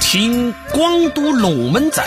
[0.00, 2.04] 听广都龙门阵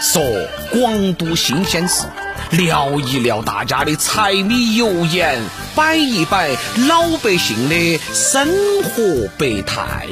[0.00, 0.22] 说
[0.72, 2.06] 广都新鲜事，
[2.52, 5.40] 聊一聊大家的柴米油盐，
[5.74, 6.50] 摆一摆
[6.88, 8.48] 老百姓的生
[8.82, 10.06] 活百态。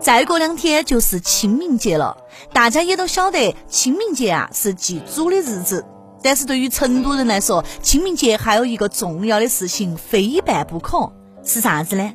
[0.00, 2.16] 再过两天就是清明节了，
[2.52, 5.84] 大家也都晓得，清明节啊是祭祖的日子。
[6.22, 11.12] 但是对于成都人来说，清明节还有一个重要的事情非办不可，
[11.44, 12.12] 是啥子呢？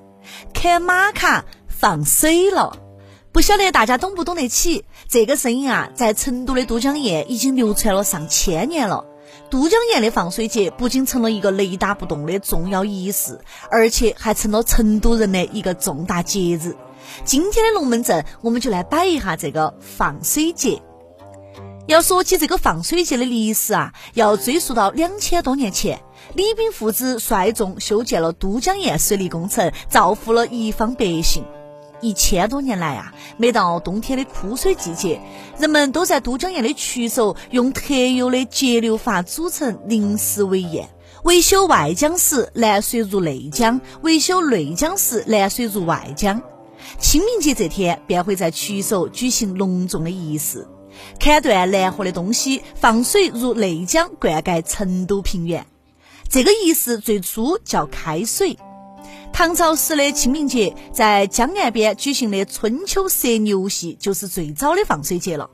[0.54, 2.78] 看马卡放水了。
[3.32, 4.86] 不晓得大家懂不懂得起？
[5.10, 9.06] 这个声音啊，在成都的都江堰已经流传了上千年了。
[9.50, 16.76] 都江堰的放水节不仅成了一个雷打不动的重要仪式，而且还成了成都人的一个重大节日。
[17.26, 20.82] 今天的龙门阵，我们就来摆一下这个放水节。
[21.86, 26.02] 要说起这个放水节的历史啊，要追溯到两千多年前，
[26.34, 31.44] 李炳父子率众修建了都江堰水利工程，造福了一方百姓。
[32.02, 35.22] 一千多年来啊，每到冬天的枯水季节，
[35.58, 40.88] 人们都在都江堰的渠首用特有的节流阀组成临时围堰，
[41.24, 46.42] 维修外江时，南水入内江；维修内江时，南水入外江。
[47.00, 50.68] 清明节这天，便会在渠首举行隆重的仪式。
[51.20, 55.66] 砍断南河的东西，放水入内江，灌溉成都平原。
[56.34, 58.58] 这个仪式最初叫开水。
[59.32, 65.48] 唐朝时的清明节，在江岸边举行的春秋射牛戏，就是最早的放水节了。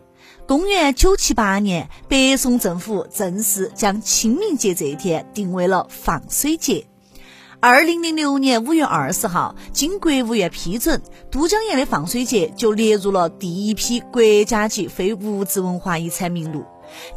[0.48, 6.86] 公元九七八年，北宋政府正式将清明节这一天定为了放水节。
[7.60, 16.64] 二零零六年五月二十号，经国务院批准，都江堰的放水节就列入了第一批国家级非物质文化遗产名录。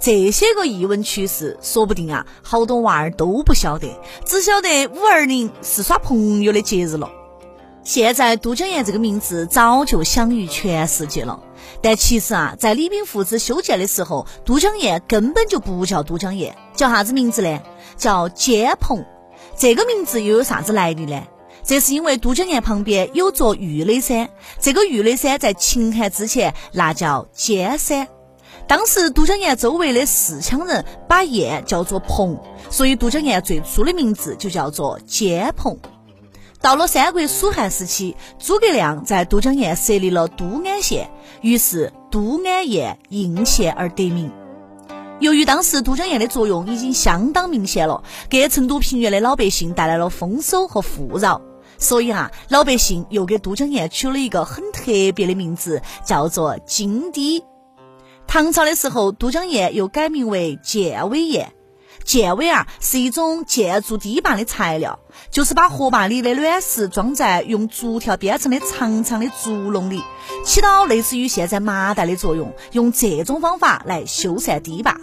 [0.01, 7.11] 这些个译文趣事，说不定啊，好多娃儿都不晓得，只晓得五二零是耍朋友的节日了。
[7.85, 11.41] 现在都江堰这个名字早就享誉全世界了，
[11.81, 17.61] 但其实啊，在李冰父子修建的时候，都江堰根本就不叫都江堰，叫啥子名字呢？
[17.97, 19.05] 叫尖棚。
[19.57, 21.25] 这个名字又有啥子来历呢？
[21.65, 24.31] 这是因为都江堰旁边有座玉垒山，
[24.61, 28.07] 这个玉垒山在秦汉之前那叫尖山。
[28.67, 32.39] 当时都江堰周围的四羌人把堰叫做棚，
[32.71, 35.79] 所以都江堰最初的名字就叫做尖蓬。
[36.61, 44.31] 到了三国蜀汉时期，诸葛亮在都江堰设立了都安县，于是都安堰应县而得名。
[45.19, 51.43] 由于当时都江堰的作用已经相当明显了，给成都平原的老百姓带来了丰收和富饶，
[51.79, 54.85] 所以哈，老百姓又给都江堰取了一个很特
[55.15, 57.45] 别的名字，叫做金堤。
[58.33, 61.49] 唐朝的时候，都江堰又改名为建尾堰。
[62.03, 65.01] 建尾啊，是一种建筑堤坝的材料，
[65.31, 70.01] 就是把河坝里的卵石装在用竹条编成的长长的竹笼里，
[70.47, 72.55] 起到类似于现在麻袋的作用。
[72.73, 74.99] 用这种方法来修缮堤坝。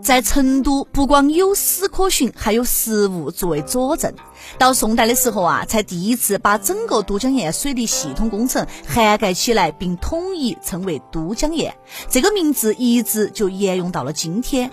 [0.00, 4.12] 在成都，不光有史可循，还有实物作为佐证。
[4.56, 11.72] 到宋代的时候啊，才第一次把整个都江堰水利系统工程涵盖起来，并统一称为都江堰。
[12.08, 14.70] 这个名字一直就沿用到了今天。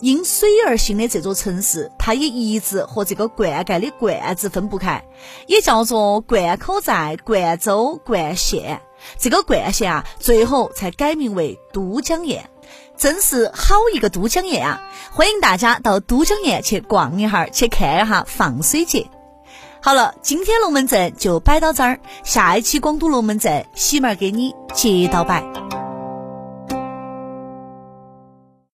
[0.00, 5.04] 因水而兴的这座城市，它也一直和这个灌溉的“灌”字分不开，
[5.46, 8.80] 也叫做灌口寨、灌州、灌县。
[9.18, 12.40] 这个冠县啊，最后才改名为都江堰。
[12.96, 14.82] 真是好一个都江堰啊！
[15.10, 19.06] 欢迎大家到都江堰去逛一下，去看一下放水节。
[19.82, 25.79] 好了，今天龙门阵就摆到这儿，下一期广东龙门阵，喜妹儿给你接到摆。